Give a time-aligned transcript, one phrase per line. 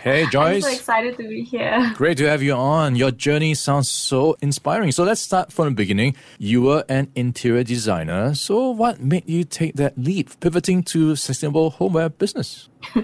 [0.00, 0.64] Hey, Joyce.
[0.64, 1.92] I'm so excited to be here.
[1.94, 2.96] Great to have you on.
[2.96, 4.92] Your journey sounds so inspiring.
[4.92, 6.16] So let's start from the beginning.
[6.38, 8.34] You were an interior designer.
[8.34, 12.70] So what made you take that leap, pivoting to sustainable homeware business?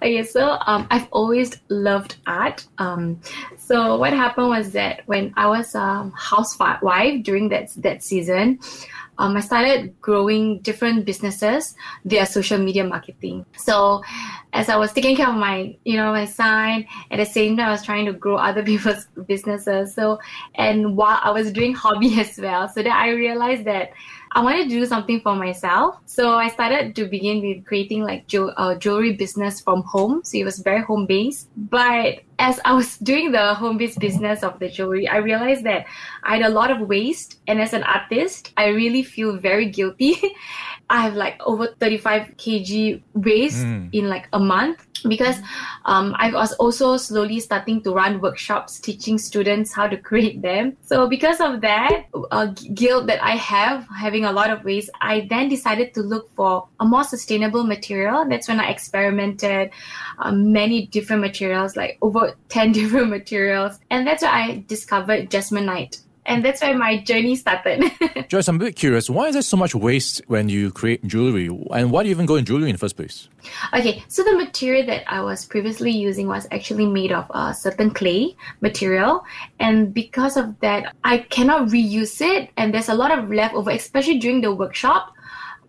[0.00, 2.64] okay, so um, I've always loved art.
[2.78, 3.20] Um,
[3.58, 8.60] so what happened was that when I was a housewife during that that season,
[9.18, 13.46] um, I started growing different businesses via social media marketing.
[13.56, 14.02] So
[14.52, 17.68] as I was taking care of my, you know, my son, at the same time
[17.68, 19.94] I was trying to grow other people's businesses.
[19.94, 20.18] So
[20.54, 23.90] and while I was doing hobby as well, so that I realized that
[24.32, 25.96] I wanted to do something for myself.
[26.04, 30.22] So I started to begin with creating like jo- uh, jewelry business from home.
[30.24, 31.48] So it was very home based.
[31.56, 35.86] But as I was doing the home based business of the jewelry, I realized that
[36.22, 37.38] I had a lot of waste.
[37.46, 40.16] And as an artist, I really feel very guilty.
[40.90, 43.88] I have like over 35 kg waste mm.
[43.92, 45.36] in like a month because
[45.84, 50.76] um, I was also slowly starting to run workshops teaching students how to create them.
[50.82, 55.26] So because of that uh, guilt that I have having a lot of waste, I
[55.28, 58.24] then decided to look for a more sustainable material.
[58.28, 59.70] That's when I experimented
[60.18, 63.78] uh, many different materials, like over 10 different materials.
[63.90, 67.84] And that's where I discovered Jesmonite and that's where my journey started.
[68.28, 69.08] Joyce, I'm a bit curious.
[69.08, 71.48] Why is there so much waste when you create jewelry?
[71.72, 73.28] And why do you even go in jewelry in the first place?
[73.72, 77.90] Okay, so the material that I was previously using was actually made of a certain
[77.90, 79.24] clay material.
[79.60, 82.50] And because of that, I cannot reuse it.
[82.56, 85.12] And there's a lot of leftover, especially during the workshop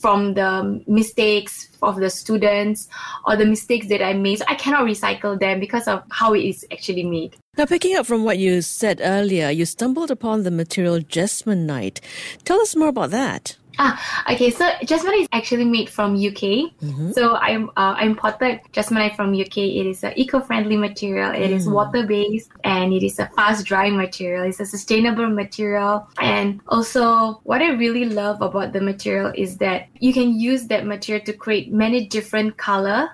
[0.00, 2.88] from the mistakes of the students
[3.26, 4.38] or the mistakes that I made.
[4.38, 7.36] So I cannot recycle them because of how it is actually made.
[7.56, 12.00] Now, picking up from what you said earlier, you stumbled upon the material Jesmonite.
[12.44, 13.56] Tell us more about that.
[13.82, 13.96] Ah,
[14.30, 14.50] okay.
[14.50, 16.68] So Jesmonite is actually made from UK.
[16.84, 17.12] Mm-hmm.
[17.12, 19.56] So I uh, I imported Jesmonite from UK.
[19.80, 21.32] It is an eco-friendly material.
[21.32, 21.56] It mm.
[21.56, 24.44] is water-based and it is a fast-drying material.
[24.44, 26.06] It's a sustainable material.
[26.20, 30.84] And also, what I really love about the material is that you can use that
[30.84, 33.08] material to create many different color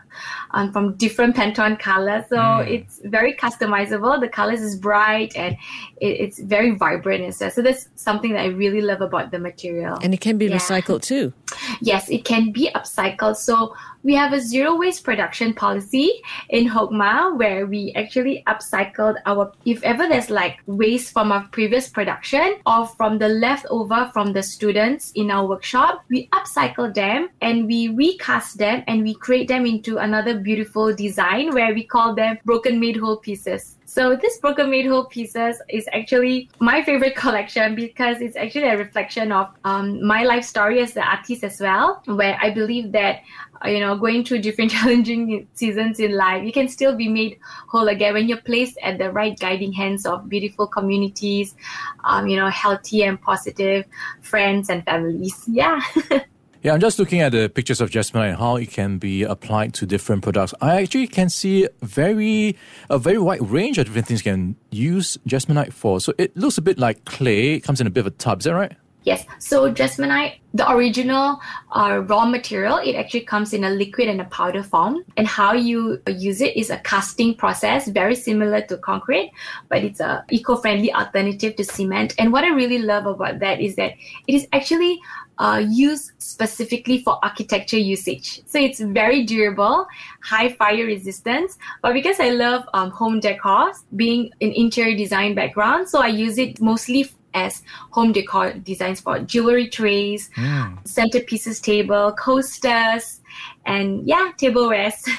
[0.53, 2.25] um, from different Pantone colors.
[2.29, 2.69] So mm.
[2.69, 4.21] it's very customizable.
[4.21, 5.57] The colors is bright and
[6.01, 7.53] it, it's very vibrant and stuff.
[7.53, 9.99] So that's something that I really love about the material.
[10.03, 10.57] And it can be yeah.
[10.57, 11.33] recycled too.
[11.81, 13.37] Yes, it can be upcycled.
[13.37, 19.53] So we have a zero waste production policy in Chokmah where we actually upcycled our,
[19.65, 24.43] if ever there's like waste from our previous production or from the leftover from the
[24.43, 29.67] students in our workshop, we upcycle them and we recast them and we create them
[29.67, 33.76] into another beautiful design where we call them broken made whole pieces.
[33.89, 38.77] So this broken made whole pieces is actually my favorite collection because it's actually a
[38.77, 43.23] reflection of um, my life story as the artist as well, where I believe that
[43.65, 47.39] uh, you know going through different challenging seasons in life, you can still be made
[47.69, 51.55] whole again when you're placed at the right guiding hands of beautiful communities,
[52.03, 53.85] um, you know, healthy and positive
[54.21, 55.45] friends and families.
[55.47, 55.81] Yeah.
[56.67, 59.73] Yeah, I'm just looking at the pictures of Jesmonite and how it can be applied
[59.75, 60.53] to different products.
[60.61, 62.57] I actually can see very
[62.91, 66.01] a very wide range of different things you can use Jesmonite for.
[66.01, 67.55] So it looks a bit like clay.
[67.55, 68.41] It comes in a bit of a tub.
[68.41, 68.77] Is that right?
[69.07, 69.25] Yes.
[69.39, 71.39] So Jesmonite, the original
[71.71, 75.05] uh, raw material, it actually comes in a liquid and a powder form.
[75.17, 79.31] And how you use it is a casting process, very similar to concrete,
[79.69, 82.17] but it's a eco-friendly alternative to cement.
[82.19, 83.93] And what I really love about that is that
[84.27, 85.01] it is actually
[85.39, 88.43] uh, used specifically for architecture usage.
[88.47, 89.87] So it's very durable,
[90.21, 91.59] high fire resistance.
[91.81, 96.39] But because I love um, home decor, being an interior design background, so I use
[96.39, 100.85] it mostly as home decor designs for jewelry trays, mm.
[100.85, 103.21] centerpieces table, coasters,
[103.67, 105.07] and yeah, tablewares.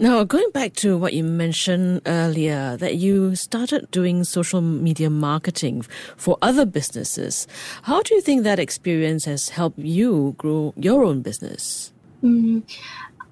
[0.00, 5.82] Now, going back to what you mentioned earlier, that you started doing social media marketing
[6.16, 7.48] for other businesses.
[7.82, 11.92] How do you think that experience has helped you grow your own business?
[12.22, 12.62] Mm,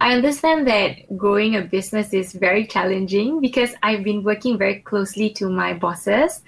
[0.00, 5.30] I understand that growing a business is very challenging because I've been working very closely
[5.30, 6.42] to my bosses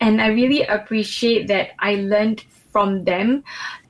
[0.00, 3.44] and I really appreciate that I learned from them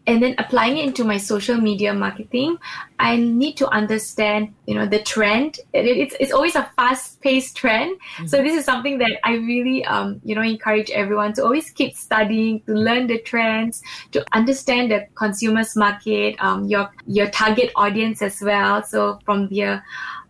[0.09, 2.57] and then applying it into my social media marketing
[2.99, 5.61] i need to understand you know the trend.
[5.73, 8.27] It's, it's always a fast paced trend mm-hmm.
[8.27, 11.95] so this is something that i really um, you know encourage everyone to always keep
[11.95, 13.83] studying to learn the trends
[14.13, 18.83] to understand the consumers market um, your your target audience as well.
[18.83, 19.85] So from there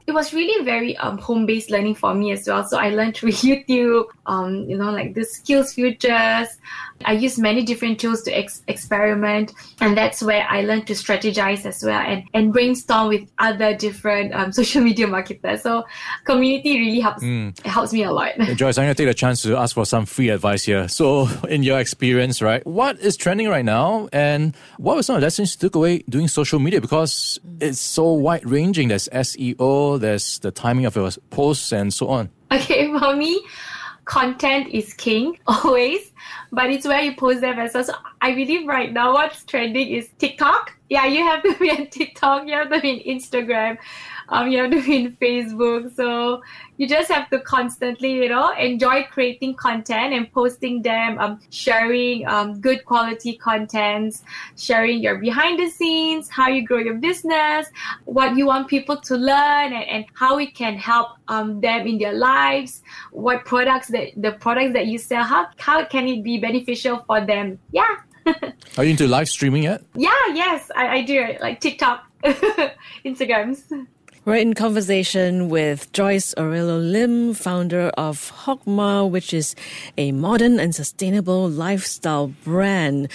[0.09, 2.65] it was really very um, home-based learning for me as well.
[2.67, 6.49] So I learned through YouTube, um, you know, like the skills futures.
[7.05, 11.67] I used many different tools to ex- experiment, and that's where I learned to strategize
[11.67, 15.63] as well and, and brainstorm with other different um, social media marketers.
[15.63, 15.85] So
[16.25, 17.51] community really helps mm.
[17.59, 18.33] it helps me a lot.
[18.57, 20.89] Joyce, I'm going to take the chance to ask for some free advice here.
[20.89, 25.21] So, in your experience, right, what is trending right now, and what were some of
[25.21, 28.89] the lessons you took away doing social media because it's so wide ranging?
[28.89, 32.31] There's SEO there's the timing of your posts and so on.
[32.51, 33.41] Okay, for me,
[34.05, 36.13] content is king always,
[36.51, 37.85] but it's where you post them as well.
[37.85, 40.75] So I believe right now what's trending is TikTok.
[40.89, 43.79] Yeah, you have to be on TikTok, you have to be on Instagram
[44.29, 45.95] um, you have to be in Facebook.
[45.95, 46.43] So
[46.77, 52.27] you just have to constantly, you know, enjoy creating content and posting them, um, sharing
[52.27, 54.23] um, good quality contents,
[54.57, 57.69] sharing your behind the scenes, how you grow your business,
[58.05, 61.99] what you want people to learn, and, and how it can help um, them in
[61.99, 62.83] their lives,
[63.13, 67.25] what products that the products that you sell, how how can it be beneficial for
[67.25, 67.59] them?
[67.73, 67.89] Yeah.
[68.77, 69.83] Are you into live streaming yet?
[69.95, 71.35] Yeah, yes, I, I do.
[71.41, 72.05] Like TikTok,
[73.05, 73.63] Instagrams.
[74.29, 79.57] We're in conversation with Joyce Orallo Lim, founder of Chokmah, which is
[79.97, 83.11] a modern and sustainable lifestyle brand.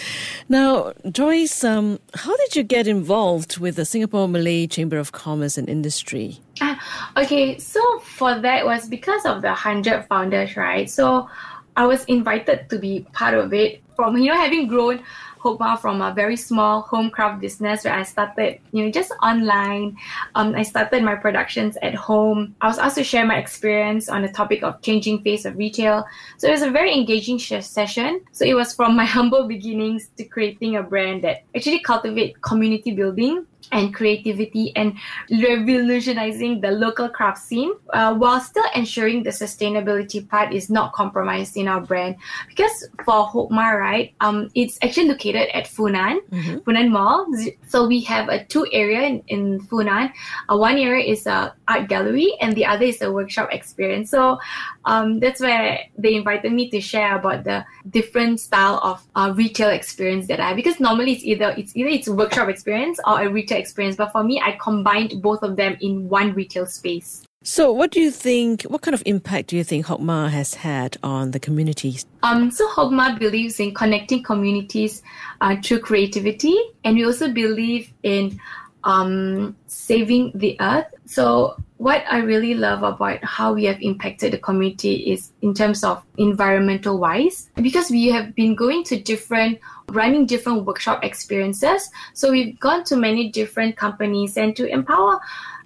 [0.49, 5.55] Now, Joyce, um, how did you get involved with the Singapore Malay Chamber of Commerce
[5.55, 6.39] and Industry?
[6.59, 6.73] Uh,
[7.15, 10.89] okay, so for that was because of the 100 founders, right?
[10.89, 11.29] So
[11.75, 15.03] I was invited to be part of it from, you know, having grown
[15.43, 19.97] Chokmah from a very small home craft business where I started, you know, just online.
[20.35, 22.55] Um, I started my productions at home.
[22.61, 26.05] I was asked to share my experience on the topic of changing face of retail.
[26.37, 28.21] So it was a very engaging session.
[28.31, 32.91] So it was from my humble beginnings to creating a brand that actually cultivate community
[32.91, 34.95] building and creativity and
[35.31, 41.57] revolutionizing the local craft scene uh, while still ensuring the sustainability part is not compromised
[41.57, 42.15] in our brand.
[42.47, 46.57] Because for Chokmah, right, um, it's actually located at Funan, mm-hmm.
[46.57, 47.25] Funan Mall.
[47.67, 50.11] So we have a two area in, in Funan.
[50.49, 54.11] Uh, one area is a art gallery and the other is a workshop experience.
[54.11, 54.39] So
[54.85, 59.69] um, that's where they invited me to share about the different style of uh, retail
[59.69, 60.55] experience that I have.
[60.55, 63.95] Because normally it's either it's either it's a workshop experience or a retail experience.
[63.95, 67.23] But for me, I combined both of them in one retail space.
[67.45, 68.63] So, what do you think?
[68.63, 72.05] What kind of impact do you think Chokmah has had on the communities?
[72.23, 75.03] Um, so Chokmah believes in connecting communities
[75.41, 78.39] uh, through creativity, and we also believe in
[78.83, 80.87] um, saving the earth.
[81.05, 85.83] So, what I really love about how we have impacted the community is in terms
[85.83, 89.59] of environmental wise, because we have been going to different
[89.89, 91.89] running different workshop experiences.
[92.13, 95.19] So we've gone to many different companies and to empower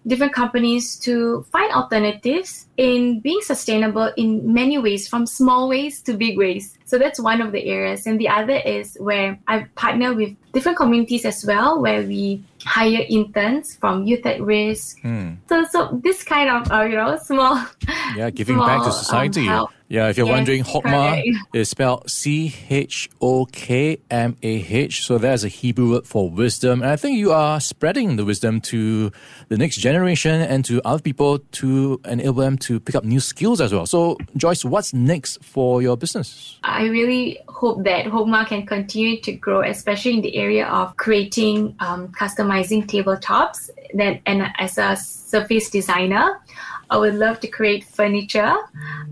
[0.07, 6.13] different companies to find alternatives in being sustainable in many ways, from small ways to
[6.13, 6.76] big ways.
[6.87, 8.07] So that's one of the areas.
[8.07, 13.05] And the other is where I partner with different communities as well, where we hire
[13.07, 14.99] interns from youth at risk.
[15.03, 15.37] Mm.
[15.49, 17.63] So, so this kind of uh, you know small,
[18.15, 19.47] yeah, giving small, back to society.
[19.47, 21.55] Um, Yeah, if you're Yes, wondering, Chokmah correct.
[21.55, 25.05] is spelled C H O K M A H.
[25.05, 26.81] So there's a Hebrew word for wisdom.
[26.81, 29.11] And I think you are spreading the wisdom to
[29.47, 33.61] the next generation and to other people to enable them to pick up new skills
[33.61, 33.85] as well.
[33.85, 36.59] So, Joyce, what's next for your business?
[36.77, 41.75] I really hope that Chokmah can continue to grow, especially in the area of creating,
[41.79, 43.71] um, customizing tabletops.
[43.93, 46.39] Then, and as a surface designer,
[46.89, 48.53] I would love to create furniture,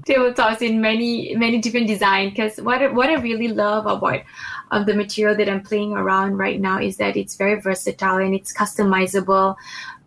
[0.07, 2.31] tabletops in many many different designs.
[2.31, 4.21] Because what I- what I really love about
[4.71, 8.33] um, the material that I'm playing around right now is that it's very versatile and
[8.33, 9.55] it's customizable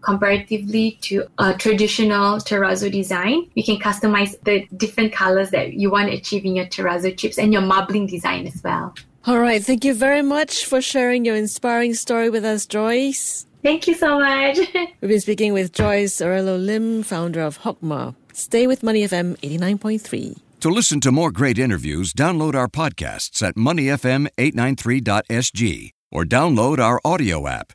[0.00, 3.48] comparatively to a traditional terrazzo design.
[3.54, 7.38] You can customize the different colors that you want to achieve in your terrazzo chips
[7.38, 8.94] and your marbling design as well.
[9.26, 9.62] All right.
[9.62, 13.46] Thank you very much for sharing your inspiring story with us, Joyce.
[13.62, 14.58] Thank you so much.
[15.00, 18.14] We've been speaking with Joyce Orallo Lim, founder of Chokmah.
[18.32, 20.38] Stay with Money FM 89.3.
[20.60, 27.46] To listen to more great interviews, download our podcasts at moneyfm893.sg or download our audio
[27.46, 27.74] app.